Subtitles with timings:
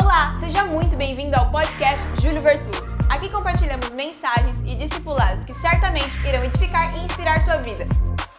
[0.00, 2.70] Olá, seja muito bem-vindo ao podcast Júlio Vertu.
[3.10, 7.84] Aqui compartilhamos mensagens e discipulados que certamente irão edificar e inspirar sua vida.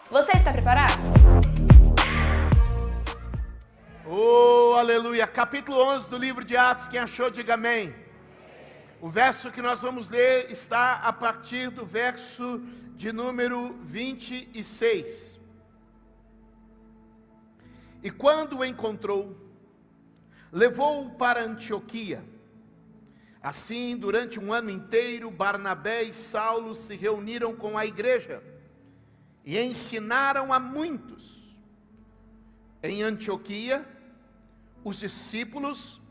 [0.10, 0.94] Você está preparado?
[4.06, 5.28] Oh, aleluia!
[5.28, 7.94] Capítulo 11 do livro de Atos, quem achou, diga amém.
[9.02, 12.62] O verso que nós vamos ler está a partir do verso
[12.96, 15.38] de número 26.
[18.02, 19.49] E quando o encontrou,
[20.52, 22.24] levou-o para Antioquia.
[23.42, 28.44] Assim, durante um ano inteiro, Barnabé e Saulo se reuniram com a igreja
[29.46, 31.58] e ensinaram a muitos.
[32.84, 33.86] Em Antioquia,
[34.84, 36.02] os discípulos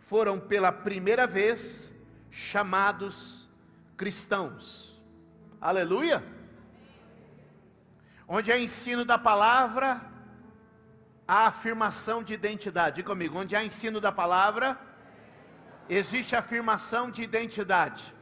[0.00, 1.92] foram pela primeira vez
[2.30, 3.48] chamados
[3.96, 5.00] cristãos.
[5.60, 6.24] Aleluia!
[8.26, 10.09] Onde é ensino da palavra,
[11.32, 12.96] a afirmação de identidade.
[12.96, 14.76] Diga comigo, onde há ensino da palavra,
[15.88, 18.12] existe afirmação de identidade.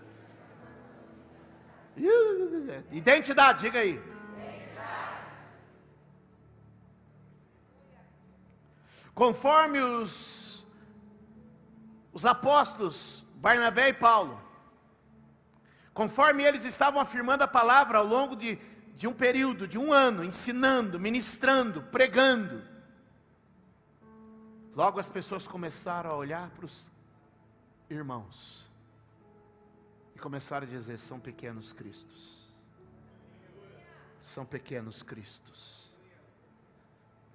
[2.93, 3.99] Identidade, diga aí.
[9.15, 10.67] Conforme os,
[12.13, 14.39] os apóstolos Barnabé e Paulo,
[15.95, 18.59] conforme eles estavam afirmando a palavra ao longo de,
[18.95, 22.68] de um período, de um ano, ensinando, ministrando, pregando,
[24.79, 26.93] Logo as pessoas começaram a olhar para os
[27.91, 28.71] irmãos
[30.15, 32.47] e começaram a dizer: são pequenos cristos.
[34.21, 35.91] São pequenos cristos.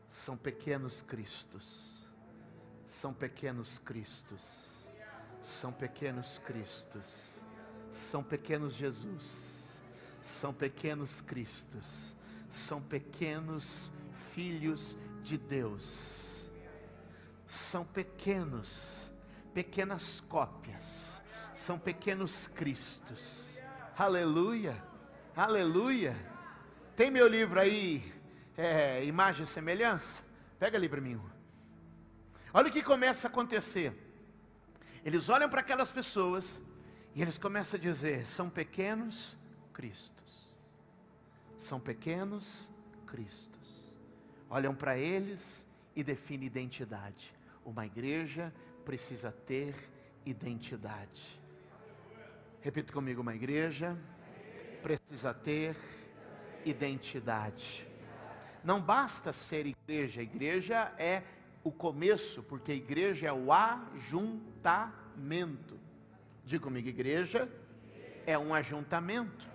[0.08, 2.08] São pequenos cristos.
[2.86, 4.90] São pequenos cristos.
[5.42, 7.46] São pequenos cristos.
[7.92, 9.82] São pequenos Jesus.
[10.24, 12.16] São pequenos cristos.
[12.50, 13.92] São pequenos
[14.32, 16.33] filhos de Deus
[17.54, 19.12] são pequenos,
[19.54, 21.22] pequenas cópias,
[21.54, 23.62] são pequenos cristos.
[23.96, 24.84] Aleluia,
[25.36, 26.16] aleluia.
[26.96, 28.12] Tem meu livro aí,
[28.58, 30.24] é, Imagem e Semelhança?
[30.58, 31.22] Pega ali para mim.
[32.52, 33.94] Olha o que começa a acontecer.
[35.06, 36.60] Eles olham para aquelas pessoas
[37.14, 39.38] e eles começam a dizer: são pequenos
[39.72, 40.72] cristos.
[41.56, 42.72] São pequenos
[43.06, 43.96] cristos.
[44.50, 47.34] Olham para eles e definem identidade.
[47.66, 48.54] Uma igreja
[48.84, 49.76] precisa ter
[50.26, 51.40] identidade.
[52.62, 53.98] Repita comigo: uma igreja
[54.82, 55.76] precisa ter
[56.66, 57.88] identidade.
[58.64, 61.24] Não basta ser igreja, a igreja é
[61.64, 65.04] o começo, porque a igreja é o ajuntamento.
[66.46, 67.50] Diga comigo: igreja
[68.26, 69.53] é um ajuntamento.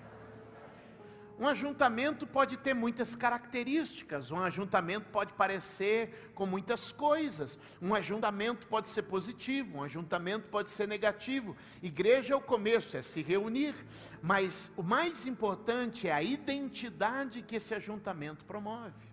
[1.38, 8.66] Um ajuntamento pode ter muitas características, um ajuntamento pode parecer com muitas coisas, um ajuntamento
[8.66, 11.56] pode ser positivo, um ajuntamento pode ser negativo.
[11.80, 13.74] Igreja é o começo, é se reunir,
[14.20, 19.07] mas o mais importante é a identidade que esse ajuntamento promove.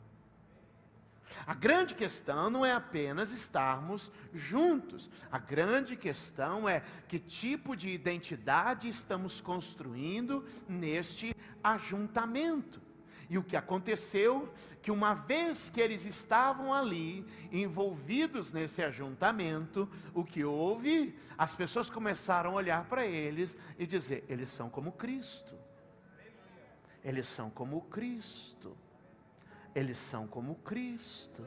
[1.46, 7.90] A grande questão não é apenas estarmos juntos, a grande questão é que tipo de
[7.90, 12.82] identidade estamos construindo neste ajuntamento.
[13.30, 20.24] E o que aconteceu, que uma vez que eles estavam ali, envolvidos nesse ajuntamento, o
[20.24, 21.18] que houve?
[21.38, 25.56] As pessoas começaram a olhar para eles e dizer: eles são como Cristo.
[27.04, 28.78] Eles são como Cristo.
[29.76, 31.46] Eles são como Cristo.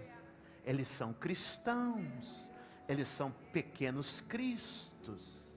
[0.65, 2.53] Eles são cristãos.
[2.87, 5.49] Eles são pequenos cristos.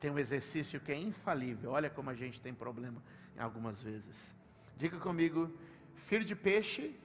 [0.00, 1.70] Tem um exercício que é infalível.
[1.70, 3.00] Olha como a gente tem problema
[3.38, 4.34] algumas vezes.
[4.76, 5.56] Diga comigo,
[5.94, 6.98] filho de peixe.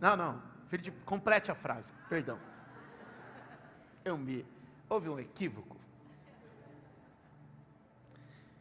[0.00, 0.42] Não, não.
[0.68, 0.90] Filho de.
[0.90, 2.38] Complete a frase, perdão.
[4.04, 4.44] Eu me.
[4.88, 5.76] Houve um equívoco.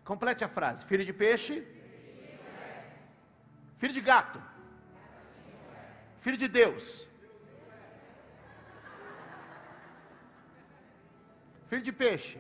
[0.03, 0.85] Complete a frase.
[0.85, 1.65] Filho de peixe.
[3.79, 4.41] Filho de gato.
[6.21, 7.07] Filho de Deus.
[11.69, 12.37] Filho de peixe.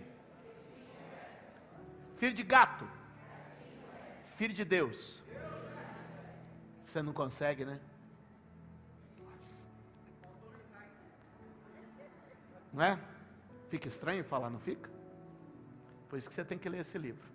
[2.17, 2.85] Filho de gato.
[4.35, 5.23] Filho de Deus.
[6.83, 7.79] Você não consegue, né?
[12.73, 12.99] Não é?
[13.69, 14.89] Fica estranho falar, não fica?
[16.09, 17.28] Por isso que você tem que ler esse livro.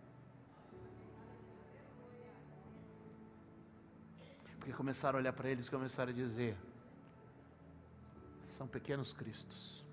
[4.64, 6.56] Porque começaram a olhar para eles e começaram a dizer:
[8.46, 9.84] são pequenos cristos.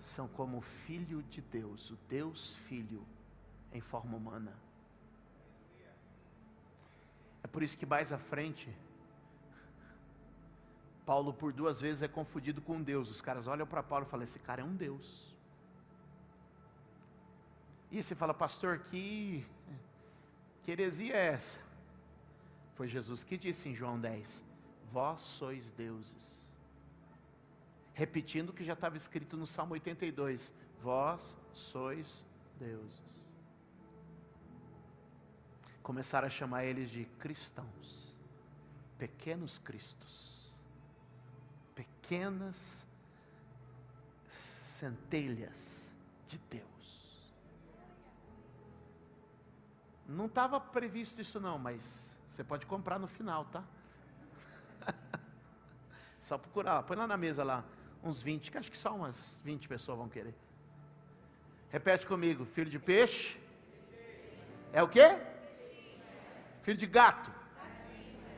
[0.00, 3.06] São como o Filho de Deus, o Deus Filho
[3.72, 4.52] em forma humana.
[7.44, 8.68] É por isso que mais à frente,
[11.04, 13.08] Paulo por duas vezes é confundido com Deus.
[13.08, 15.32] Os caras olham para Paulo e falam: esse cara é um Deus.
[17.88, 19.46] E você fala, pastor, que,
[20.66, 21.60] que heresia é essa?
[22.74, 24.44] Foi Jesus que disse em João 10:
[24.90, 26.44] Vós sois deuses.
[27.94, 30.52] Repetindo o que já estava escrito no Salmo 82:
[30.82, 32.26] Vós sois
[32.58, 33.24] deuses.
[35.84, 38.18] Começaram a chamar eles de cristãos,
[38.98, 40.52] pequenos cristos,
[41.76, 42.84] pequenas
[44.28, 45.88] centelhas
[46.26, 46.75] de Deus.
[50.08, 53.64] Não estava previsto isso não, mas você pode comprar no final, tá?
[56.22, 57.64] Só procurar, põe lá na mesa lá,
[58.02, 60.34] uns 20, que acho que só umas 20 pessoas vão querer.
[61.70, 63.38] Repete comigo, filho de peixe.
[64.72, 65.18] É o quê?
[66.62, 67.30] Filho de gato.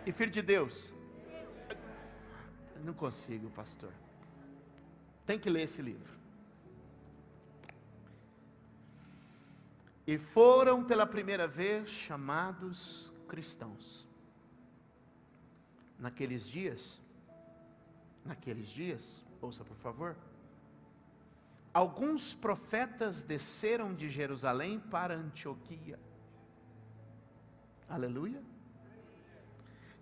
[0.04, 0.92] E filho de Deus.
[2.82, 3.92] não consigo, pastor.
[5.26, 6.17] Tem que ler esse livro.
[10.08, 14.08] E foram pela primeira vez chamados cristãos.
[15.98, 16.98] Naqueles dias,
[18.24, 20.16] naqueles dias, ouça por favor,
[21.74, 26.00] alguns profetas desceram de Jerusalém para Antioquia.
[27.86, 28.42] Aleluia.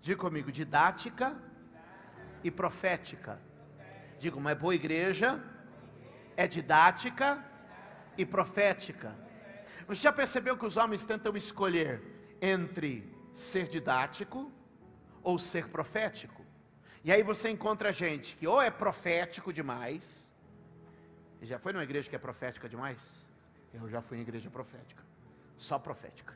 [0.01, 1.37] Diga comigo, didática
[2.45, 3.41] e profética.
[4.17, 5.43] Diga, uma boa igreja
[6.37, 7.43] é didática
[8.17, 9.26] e profética.
[9.87, 12.01] Você já percebeu que os homens tentam escolher
[12.41, 14.51] entre ser didático
[15.23, 16.45] ou ser profético?
[17.05, 20.29] E aí você encontra gente que ou é profético demais,
[21.41, 23.27] já foi numa igreja que é profética demais?
[23.73, 25.01] Eu já fui em igreja profética,
[25.57, 26.35] só profética.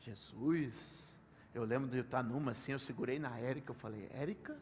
[0.00, 1.18] Jesus,
[1.54, 4.56] eu lembro de estar numa assim, eu segurei na Érica, eu falei, Érica,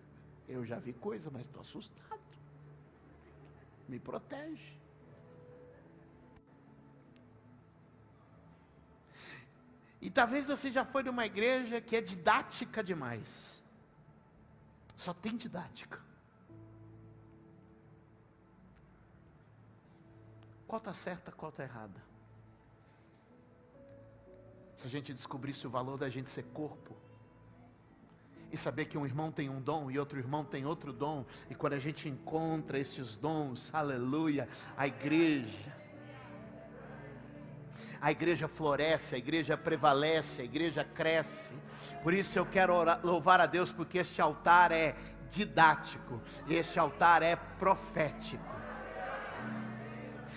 [0.48, 2.20] eu já vi coisa, mas estou assustado.
[3.88, 4.83] Me protege.
[10.04, 13.64] E talvez você já foi numa igreja que é didática demais.
[14.94, 15.98] Só tem didática.
[20.68, 22.02] Qual está certa, qual está errada?
[24.76, 26.94] Se a gente descobrisse o valor da gente ser corpo,
[28.52, 31.54] e saber que um irmão tem um dom e outro irmão tem outro dom, e
[31.54, 34.46] quando a gente encontra esses dons, aleluia,
[34.76, 35.83] a igreja
[38.04, 41.54] a igreja floresce, a igreja prevalece, a igreja cresce.
[42.02, 44.94] Por isso eu quero orar, louvar a Deus, porque este altar é
[45.30, 48.44] didático, este altar é profético.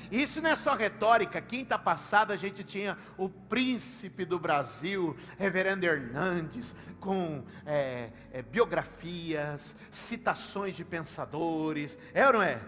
[0.09, 1.41] Isso não é só retórica.
[1.41, 9.75] Quinta passada a gente tinha o príncipe do Brasil, Reverendo Hernandes, com é, é, biografias,
[9.91, 11.97] citações de pensadores.
[12.13, 12.61] É ou não é?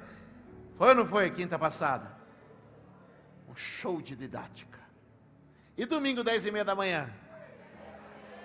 [0.78, 2.12] Foi ou não foi quinta passada?
[3.48, 4.79] Um show de didática.
[5.80, 7.10] E domingo, dez e meia da manhã?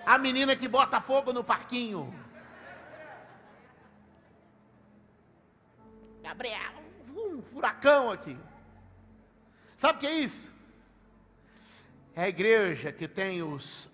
[0.05, 2.15] A menina que bota fogo no parquinho.
[6.23, 6.71] Gabriel,
[7.09, 8.37] um furacão aqui.
[9.75, 10.49] Sabe o que é isso?
[12.15, 13.89] É a igreja que tem os,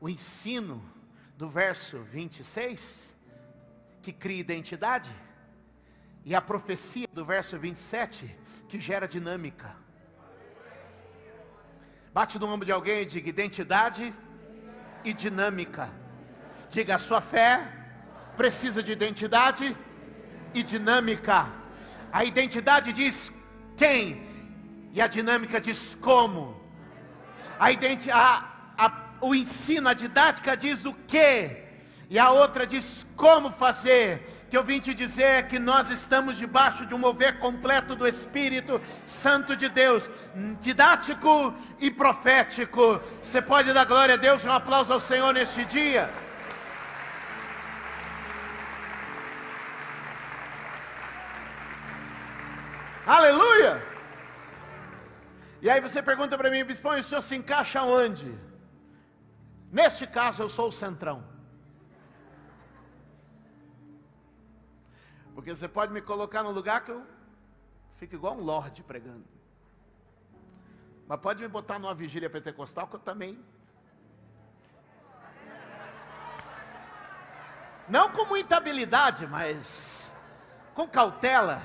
[0.00, 0.84] o ensino
[1.38, 3.14] do verso 26,
[4.02, 5.14] que cria identidade,
[6.24, 8.36] e a profecia do verso 27,
[8.68, 9.72] que gera dinâmica.
[12.14, 14.14] Bate no ombro de alguém e diga identidade
[15.04, 15.88] e dinâmica.
[16.70, 17.50] Diga a sua fé
[18.36, 19.76] precisa de identidade
[20.54, 21.38] e dinâmica.
[22.12, 23.32] A identidade diz
[23.76, 24.02] quem
[24.92, 26.60] e a dinâmica diz como.
[27.58, 27.66] A,
[28.12, 28.86] a, a
[29.20, 31.71] o ensino, a didática diz o que
[32.14, 34.06] e a outra diz como fazer.
[34.50, 38.78] Que eu vim te dizer que nós estamos debaixo de um mover completo do Espírito
[39.06, 40.10] Santo de Deus,
[40.60, 43.00] didático e profético.
[43.22, 46.10] Você pode dar glória a Deus, um aplauso ao Senhor neste dia.
[53.06, 53.82] Aleluia!
[55.62, 58.30] E aí você pergunta para mim, Bispão, o senhor se encaixa onde?
[59.80, 61.31] Neste caso eu sou o centrão.
[65.34, 67.06] Porque você pode me colocar no lugar que eu
[67.96, 69.24] fico igual um lorde pregando.
[71.06, 73.38] Mas pode me botar numa vigília pentecostal que eu também.
[77.88, 80.10] Não com muita habilidade, mas
[80.74, 81.62] com cautela.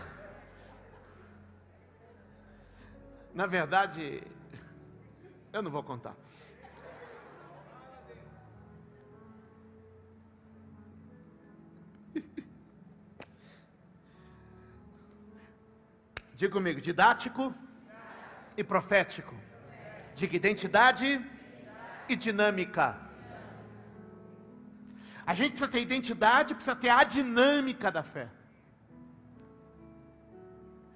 [3.33, 4.23] Na verdade,
[5.53, 6.15] eu não vou contar.
[16.39, 17.43] Diga comigo, didático
[18.55, 19.35] e profético.
[20.13, 21.07] Diga identidade
[22.07, 22.85] e dinâmica.
[25.25, 28.29] A gente precisa ter identidade, precisa ter a dinâmica da fé.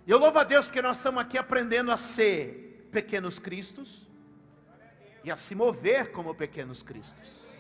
[0.05, 4.07] E eu louvo a Deus porque nós estamos aqui aprendendo a ser pequenos cristos
[5.23, 7.51] e a se mover como pequenos cristos.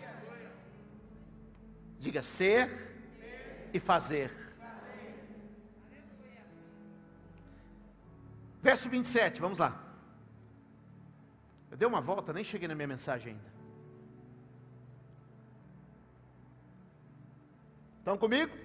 [1.97, 2.61] Diga ser
[3.73, 4.40] e fazer.
[8.61, 9.81] Verso 27, vamos lá.
[11.71, 13.51] Eu dei uma volta, nem cheguei na minha mensagem ainda.
[17.99, 18.55] Estão comigo?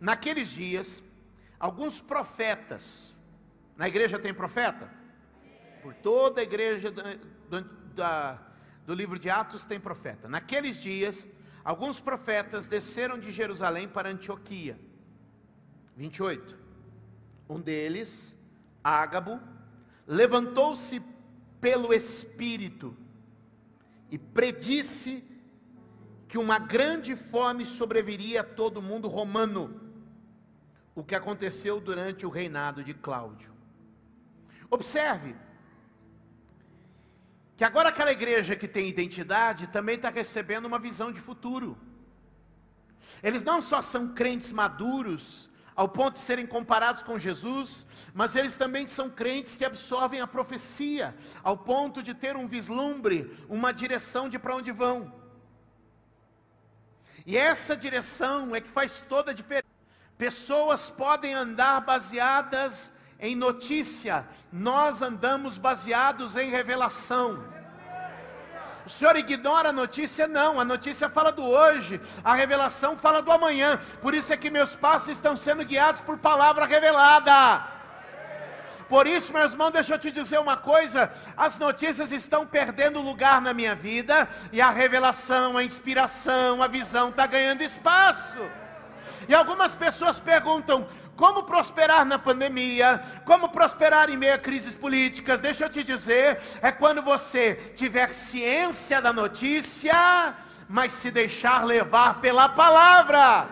[0.00, 1.02] Naqueles dias,
[1.58, 3.14] alguns profetas,
[3.76, 4.90] na igreja tem profeta?
[5.82, 7.62] Por toda a igreja do,
[7.94, 8.38] da,
[8.86, 10.28] do livro de Atos tem profeta.
[10.28, 11.26] Naqueles dias,
[11.64, 14.78] alguns profetas desceram de Jerusalém para Antioquia.
[15.96, 16.58] 28.
[17.48, 18.36] Um deles,
[18.84, 19.40] Ágabo,
[20.06, 21.02] levantou-se
[21.58, 22.94] pelo Espírito
[24.10, 25.24] e predisse
[26.28, 29.80] que uma grande fome sobreviria a todo mundo romano,
[30.94, 33.50] o que aconteceu durante o reinado de Cláudio.
[34.70, 35.34] Observe
[37.56, 41.78] que agora aquela igreja que tem identidade também está recebendo uma visão de futuro.
[43.22, 48.56] Eles não só são crentes maduros, ao ponto de serem comparados com Jesus, mas eles
[48.56, 54.28] também são crentes que absorvem a profecia, ao ponto de ter um vislumbre, uma direção
[54.28, 55.12] de para onde vão.
[57.26, 59.64] E essa direção é que faz toda a diferença.
[60.16, 67.53] Pessoas podem andar baseadas em notícia, nós andamos baseados em revelação.
[68.86, 70.28] O Senhor ignora a notícia?
[70.28, 73.80] Não, a notícia fala do hoje, a revelação fala do amanhã.
[74.02, 77.72] Por isso é que meus passos estão sendo guiados por palavra revelada.
[78.88, 83.40] Por isso, meu irmão, deixa eu te dizer uma coisa: as notícias estão perdendo lugar
[83.40, 88.38] na minha vida, e a revelação, a inspiração, a visão está ganhando espaço.
[89.28, 93.00] E algumas pessoas perguntam: como prosperar na pandemia?
[93.24, 95.40] Como prosperar em meio a crises políticas?
[95.40, 100.34] Deixa eu te dizer: é quando você tiver ciência da notícia,
[100.68, 103.48] mas se deixar levar pela palavra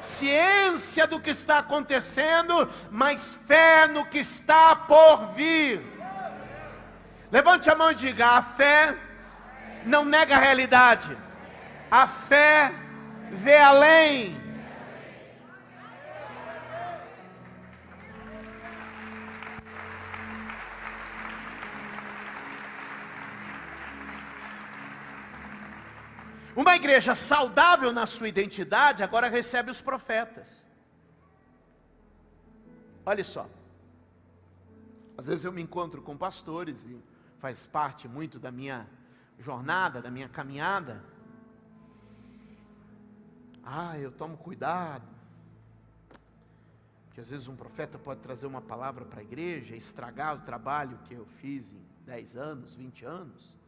[0.00, 5.82] ciência do que está acontecendo, mas fé no que está por vir.
[7.30, 8.94] Levante a mão e diga: a fé
[9.84, 11.16] não nega a realidade,
[11.90, 12.72] a fé
[13.30, 14.45] vê além.
[26.56, 30.64] Uma igreja saudável na sua identidade agora recebe os profetas.
[33.04, 33.46] Olha só.
[35.18, 36.98] Às vezes eu me encontro com pastores e
[37.38, 38.88] faz parte muito da minha
[39.38, 41.04] jornada, da minha caminhada.
[43.62, 45.06] Ah, eu tomo cuidado.
[47.06, 50.98] Porque às vezes um profeta pode trazer uma palavra para a igreja, estragar o trabalho
[51.04, 53.58] que eu fiz em 10 anos, 20 anos.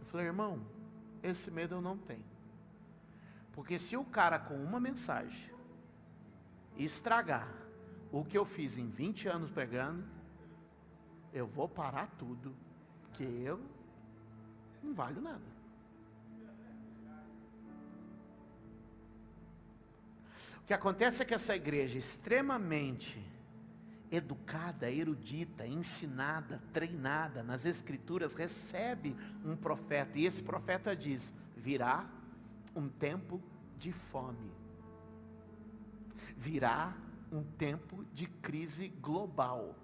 [0.00, 0.60] Eu falei, irmão,
[1.22, 2.24] esse medo eu não tenho.
[3.52, 5.50] Porque se o cara com uma mensagem
[6.76, 7.52] estragar
[8.12, 10.04] o que eu fiz em 20 anos pregando,
[11.32, 12.54] eu vou parar tudo,
[13.02, 13.60] porque eu
[14.82, 15.60] não valho nada.
[20.58, 23.20] O que acontece é que essa igreja extremamente
[24.10, 32.08] educada, erudita, ensinada, treinada nas Escrituras, recebe um profeta, e esse profeta diz: virá
[32.74, 33.40] um tempo
[33.78, 34.50] de fome,
[36.36, 36.96] virá
[37.30, 39.76] um tempo de crise global.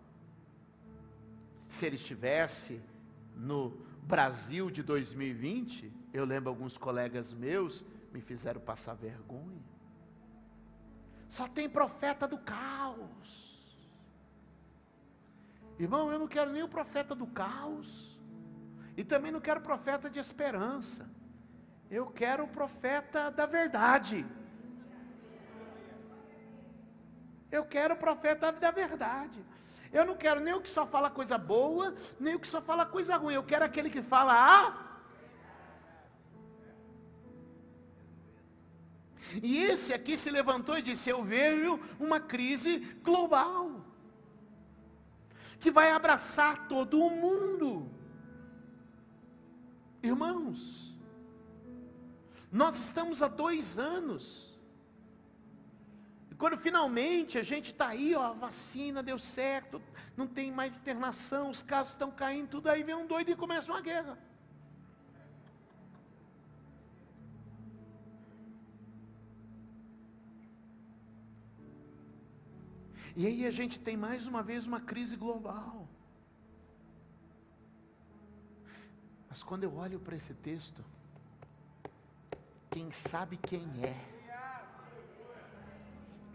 [1.68, 2.80] Se ele estivesse
[3.37, 3.71] no
[4.02, 9.62] Brasil de 2020, eu lembro alguns colegas meus me fizeram passar vergonha.
[11.28, 13.45] Só tem profeta do caos.
[15.78, 18.18] Irmão, eu não quero nem o profeta do caos,
[18.97, 21.09] e também não quero profeta de esperança,
[21.90, 24.26] eu quero o profeta da verdade.
[27.50, 29.45] Eu quero o profeta da verdade.
[29.92, 32.85] Eu não quero nem o que só fala coisa boa, nem o que só fala
[32.85, 33.35] coisa ruim.
[33.35, 34.87] Eu quero aquele que fala a.
[39.40, 43.86] E esse aqui se levantou e disse: Eu vejo uma crise global
[45.58, 47.90] que vai abraçar todo o mundo.
[50.02, 50.94] Irmãos,
[52.52, 54.46] nós estamos há dois anos
[56.36, 59.80] quando finalmente a gente está aí, ó, a vacina deu certo,
[60.16, 63.72] não tem mais internação, os casos estão caindo, tudo aí vem um doido e começa
[63.72, 64.18] uma guerra.
[73.18, 75.88] E aí a gente tem mais uma vez uma crise global.
[79.26, 80.85] Mas quando eu olho para esse texto,
[82.70, 84.16] quem sabe quem é,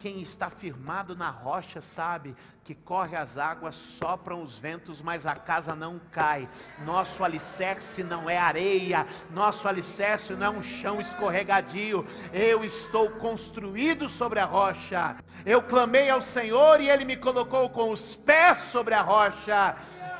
[0.01, 5.35] quem está firmado na rocha sabe que corre as águas, sopram os ventos, mas a
[5.35, 6.49] casa não cai.
[6.83, 12.03] Nosso alicerce não é areia, nosso alicerce não é um chão escorregadio.
[12.33, 15.15] Eu estou construído sobre a rocha.
[15.45, 19.75] Eu clamei ao Senhor e ele me colocou com os pés sobre a rocha.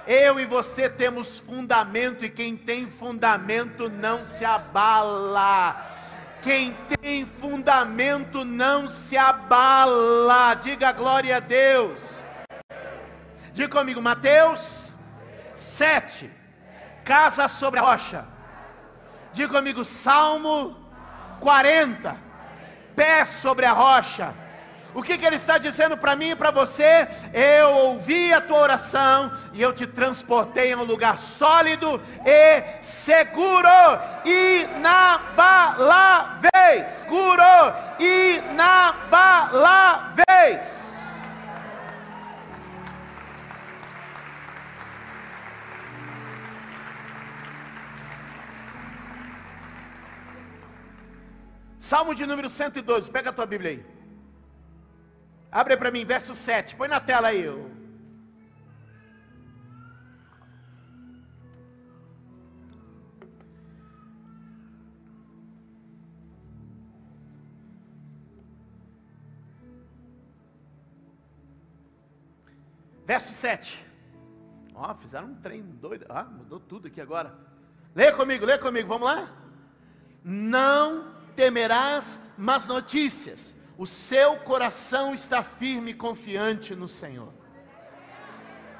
[0.07, 5.85] Eu e você temos fundamento, e quem tem fundamento não se abala.
[6.41, 10.55] Quem tem fundamento não se abala.
[10.55, 12.23] Diga glória a Deus.
[13.53, 14.89] Diga comigo, Mateus
[15.55, 16.31] 7.
[17.03, 18.25] Casa sobre a rocha.
[19.33, 20.75] Diga comigo, Salmo
[21.39, 22.17] 40.
[22.95, 24.33] Pé sobre a rocha.
[24.93, 27.07] O que, que ele está dizendo para mim e para você?
[27.33, 33.69] Eu ouvi a tua oração e eu te transportei a um lugar sólido e seguro,
[34.25, 36.91] inabaláveis.
[36.91, 37.41] Seguro,
[37.99, 40.91] inabaláveis.
[51.79, 54.00] Salmo de número 112, pega a tua Bíblia aí.
[55.51, 56.77] Abre para mim, verso 7.
[56.77, 57.45] Põe na tela aí.
[73.05, 73.85] Verso 7.
[74.73, 76.05] Ó, fizeram um trem doido.
[76.07, 77.37] Ah, mudou tudo aqui agora.
[77.93, 79.29] Lê comigo, lê comigo, vamos lá?
[80.23, 87.33] Não temerás más notícias o seu coração está firme e confiante no Senhor.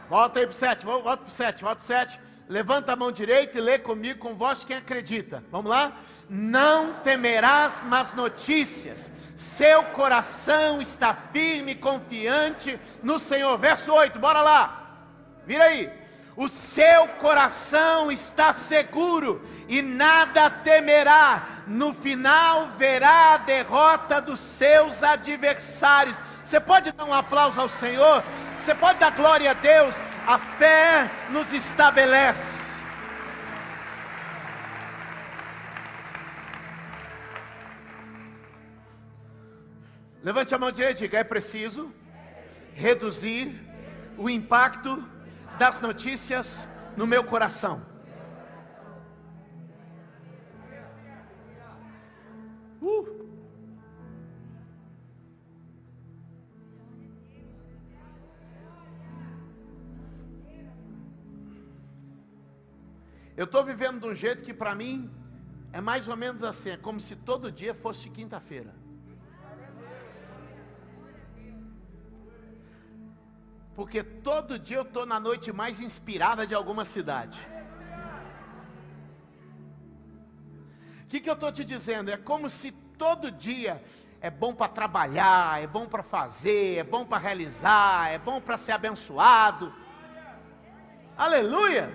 [0.07, 2.19] Volta aí para o 7, volta para o 7, volta para o 7.
[2.47, 5.43] Levanta a mão direita e lê comigo com voz quem acredita.
[5.49, 5.97] Vamos lá?
[6.29, 13.57] Não temerás más notícias, seu coração está firme e confiante no Senhor.
[13.57, 14.99] Verso 8, bora lá.
[15.47, 16.00] Vira aí
[16.35, 21.47] o seu coração está seguro e nada temerá.
[21.67, 26.21] No final verá a derrota dos seus adversários.
[26.43, 28.23] Você pode dar um aplauso ao Senhor?
[28.59, 29.95] Você pode dar glória a Deus?
[30.25, 32.81] A fé nos estabelece.
[40.23, 41.91] Levante a mão direita e diga: é preciso
[42.73, 43.59] reduzir
[44.17, 45.03] o impacto
[45.61, 47.83] das notícias no meu coração.
[52.81, 53.05] Uh.
[63.37, 65.11] Eu estou vivendo de um jeito que para mim
[65.71, 68.73] é mais ou menos assim, é como se todo dia fosse quinta-feira.
[73.81, 77.39] Porque todo dia eu estou na noite mais inspirada de alguma cidade.
[81.03, 82.11] O que, que eu estou te dizendo?
[82.11, 83.83] É como se todo dia
[84.21, 88.55] é bom para trabalhar, é bom para fazer, é bom para realizar, é bom para
[88.55, 89.73] ser abençoado.
[91.17, 91.91] Aleluia!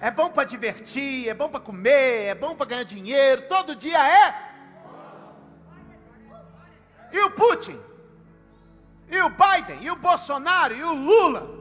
[0.00, 3.98] É bom para divertir, é bom para comer, é bom para ganhar dinheiro, todo dia
[4.06, 4.26] é.
[7.10, 7.76] E o Putin?
[9.10, 11.56] E o Biden, e o Bolsonaro, e o Lula.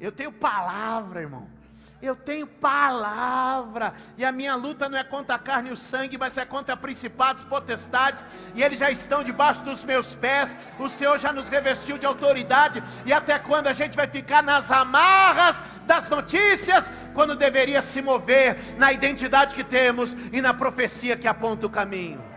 [0.00, 1.60] Eu tenho palavra, irmão.
[2.02, 6.16] Eu tenho palavra, e a minha luta não é contra a carne e o sangue,
[6.16, 10.56] mas é contra principados, potestades, e eles já estão debaixo dos meus pés.
[10.78, 14.70] O Senhor já nos revestiu de autoridade, e até quando a gente vai ficar nas
[14.70, 21.28] amarras das notícias, quando deveria se mover na identidade que temos e na profecia que
[21.28, 22.29] aponta o caminho?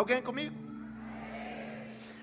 [0.00, 0.54] Alguém comigo?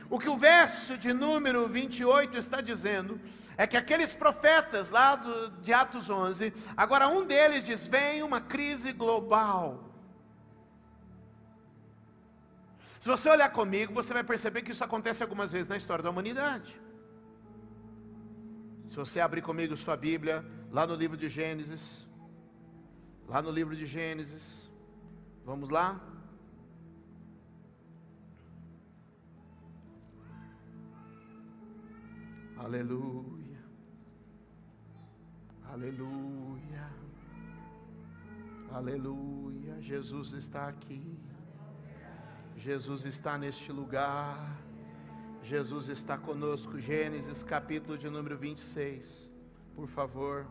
[0.07, 3.19] O que o verso de número 28 está dizendo
[3.57, 8.39] é que aqueles profetas lá do, de Atos 11, agora um deles diz: vem uma
[8.39, 9.63] crise global.
[12.99, 16.12] Se você olhar comigo, você vai perceber que isso acontece algumas vezes na história da
[16.12, 16.79] humanidade.
[18.88, 22.07] Se você abrir comigo sua Bíblia, lá no livro de Gênesis,
[23.27, 24.71] lá no livro de Gênesis,
[25.45, 25.99] Vamos lá?
[32.63, 33.62] Aleluia.
[35.69, 36.89] Aleluia.
[38.71, 39.82] Aleluia.
[39.82, 41.19] Jesus está aqui.
[42.56, 44.58] Jesus está neste lugar.
[45.43, 46.80] Jesus está conosco.
[46.80, 49.30] Gênesis capítulo de número 26.
[49.76, 50.47] Por favor.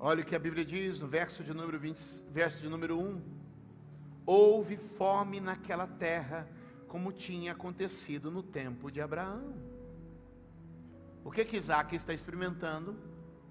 [0.00, 3.20] Olha o que a Bíblia diz no verso de número 20, verso de número 1.
[4.24, 6.48] Houve fome naquela terra
[6.92, 9.54] como tinha acontecido no tempo de Abraão.
[11.24, 12.94] O que que Isaac está experimentando?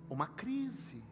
[0.07, 1.03] Uma crise.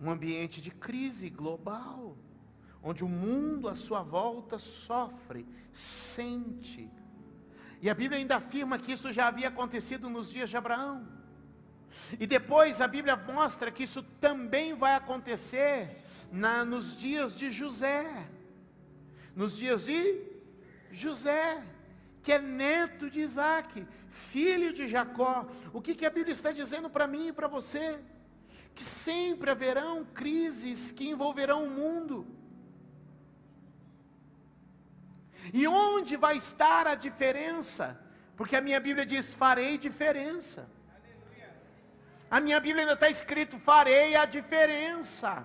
[0.00, 2.16] Um ambiente de crise global,
[2.82, 6.90] onde o mundo à sua volta sofre, sente.
[7.80, 11.06] E a Bíblia ainda afirma que isso já havia acontecido nos dias de Abraão.
[12.18, 18.28] E depois a Bíblia mostra que isso também vai acontecer na, nos dias de José
[19.34, 20.20] nos dias de
[20.90, 21.62] José,
[22.22, 25.46] que é neto de Isaac, filho de Jacó.
[25.72, 27.98] O que, que a Bíblia está dizendo para mim e para você?
[28.74, 32.26] Que sempre haverão crises que envolverão o mundo.
[35.52, 38.00] E onde vai estar a diferença?
[38.36, 40.68] Porque a minha Bíblia diz: farei diferença.
[42.30, 45.44] A minha Bíblia ainda está escrito: farei a diferença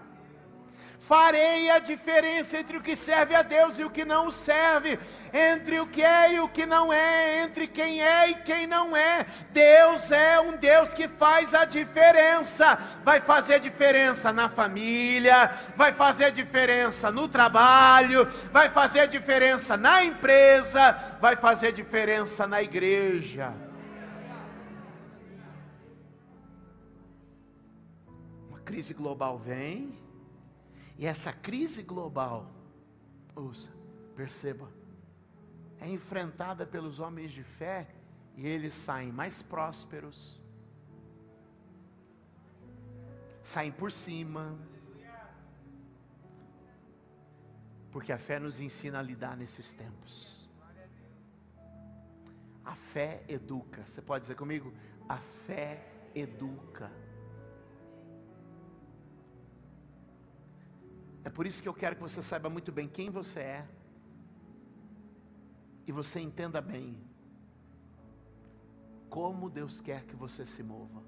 [1.00, 5.00] farei a diferença entre o que serve a Deus e o que não serve,
[5.34, 8.96] entre o que é e o que não é, entre quem é e quem não
[8.96, 9.26] é.
[9.52, 16.32] Deus é um Deus que faz a diferença, vai fazer diferença na família, vai fazer
[16.32, 23.54] diferença no trabalho, vai fazer diferença na empresa, vai fazer diferença na igreja.
[28.50, 30.07] Uma crise global vem
[30.98, 32.52] e essa crise global,
[33.36, 33.70] ouça,
[34.16, 34.68] perceba,
[35.80, 37.88] é enfrentada pelos homens de fé
[38.36, 40.42] e eles saem mais prósperos,
[43.44, 44.58] saem por cima,
[47.92, 50.50] porque a fé nos ensina a lidar nesses tempos.
[52.66, 53.86] A fé educa.
[53.86, 54.74] Você pode dizer comigo?
[55.08, 56.92] A fé educa.
[61.28, 63.68] É por isso que eu quero que você saiba muito bem quem você é.
[65.86, 66.98] E você entenda bem
[69.10, 71.04] como Deus quer que você se mova.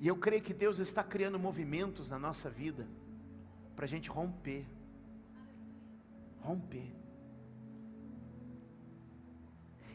[0.00, 2.84] E eu creio que Deus está criando movimentos na nossa vida
[3.76, 4.66] para a gente romper.
[6.40, 6.92] Romper.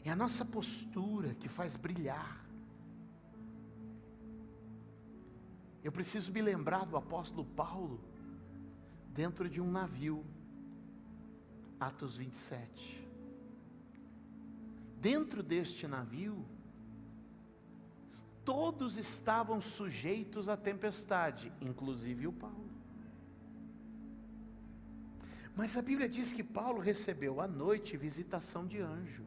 [0.05, 2.42] É a nossa postura que faz brilhar.
[5.83, 7.99] Eu preciso me lembrar do apóstolo Paulo
[9.09, 10.25] dentro de um navio,
[11.79, 13.05] Atos 27.
[14.99, 16.45] Dentro deste navio,
[18.45, 22.71] todos estavam sujeitos à tempestade, inclusive o Paulo.
[25.55, 29.25] Mas a Bíblia diz que Paulo recebeu à noite visitação de anjo,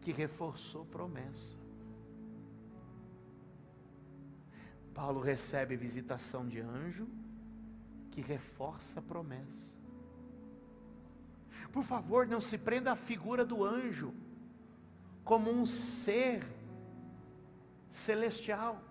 [0.00, 1.65] que reforçou promessa.
[4.96, 7.06] Paulo recebe visitação de anjo
[8.10, 9.76] que reforça a promessa.
[11.70, 14.14] Por favor, não se prenda à figura do anjo
[15.22, 16.42] como um ser
[17.90, 18.82] celestial,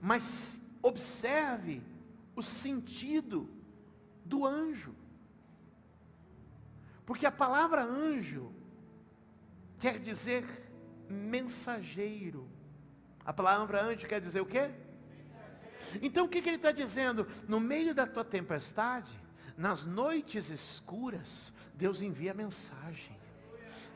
[0.00, 1.80] mas observe
[2.34, 3.48] o sentido
[4.24, 4.92] do anjo.
[7.06, 8.52] Porque a palavra anjo
[9.78, 10.44] quer dizer
[11.08, 12.48] mensageiro.
[13.24, 14.68] A palavra anjo quer dizer o quê?
[16.00, 17.26] Então o que, que ele está dizendo?
[17.48, 19.10] No meio da tua tempestade,
[19.56, 23.16] nas noites escuras, Deus envia mensagem.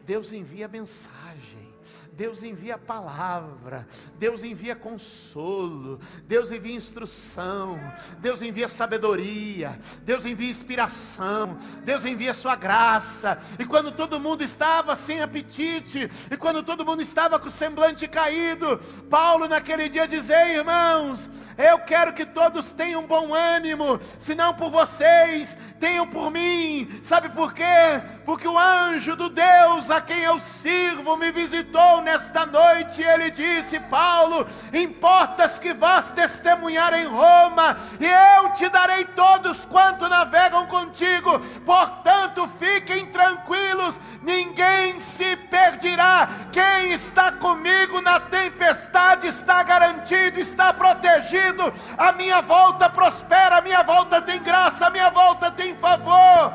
[0.05, 1.76] Deus envia mensagem.
[2.12, 3.87] Deus envia palavra,
[4.18, 7.79] Deus envia consolo, Deus envia instrução,
[8.18, 13.38] Deus envia sabedoria, Deus envia inspiração, Deus envia sua graça.
[13.59, 18.09] E quando todo mundo estava sem apetite, e quando todo mundo estava com o semblante
[18.09, 18.79] caído,
[19.11, 24.70] Paulo naquele dia dizia: irmãos, eu quero que todos tenham bom ânimo, se não por
[24.70, 26.88] vocês, tenham por mim.
[27.03, 28.03] Sabe por quê?
[28.25, 33.79] Porque o anjo do Deus a quem eu sirvo me visitou nesta noite, ele disse:
[33.81, 41.39] Paulo, importas que vás testemunhar em Roma, e eu te darei todos quanto navegam contigo,
[41.65, 46.29] portanto fiquem tranquilos, ninguém se perderá.
[46.53, 51.73] Quem está comigo na tempestade está garantido, está protegido.
[51.97, 56.53] A minha volta prospera, a minha volta tem graça, a minha volta tem favor.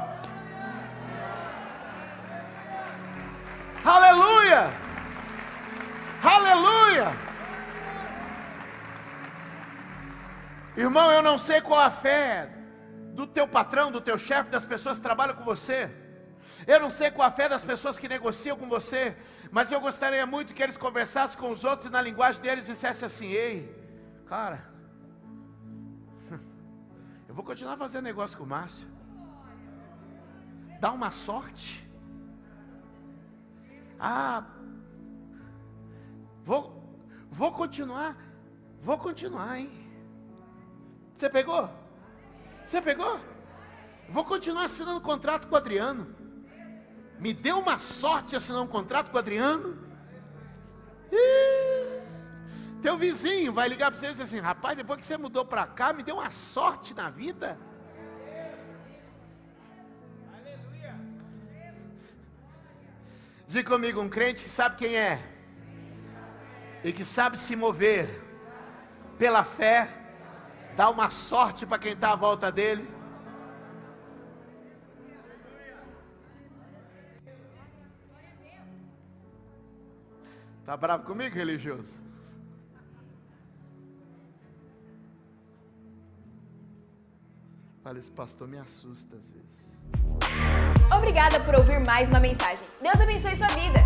[3.84, 4.91] Aleluia!
[6.24, 7.08] Aleluia!
[10.78, 12.50] Irmão, eu não sei qual a fé
[13.14, 15.90] do teu patrão, do teu chefe, das pessoas que trabalham com você.
[16.68, 19.18] Eu não sei qual a fé das pessoas que negociam com você,
[19.52, 23.06] mas eu gostaria muito que eles conversassem com os outros e na linguagem deles dissessem
[23.06, 23.56] assim: Ei,
[24.28, 24.64] cara,
[27.28, 28.88] eu vou continuar fazendo negócio com o Márcio.
[30.80, 31.88] Dá uma sorte.
[34.00, 34.44] Ah,
[36.44, 36.62] vou,
[37.30, 38.18] vou continuar,
[38.82, 39.70] vou continuar, hein?
[41.16, 41.70] Você pegou?
[42.66, 43.20] Você pegou?
[44.10, 46.16] Vou continuar assinando contrato com o Adriano.
[47.20, 49.78] Me deu uma sorte assinar um contrato com o Adriano.
[51.12, 52.02] Ih,
[52.82, 55.68] teu vizinho vai ligar para você e dizer assim: rapaz, depois que você mudou para
[55.68, 57.58] cá, me deu uma sorte na vida.
[63.48, 65.22] Diga comigo, um crente que sabe quem é
[66.84, 68.22] e que sabe se mover
[69.18, 69.90] pela fé,
[70.76, 72.88] dá uma sorte para quem está à volta dele.
[80.60, 82.00] Está bravo comigo, religioso?
[87.84, 89.78] Fala, esse pastor me assusta às vezes.
[90.96, 92.68] Obrigada por ouvir mais uma mensagem.
[92.82, 93.80] Deus abençoe sua vida.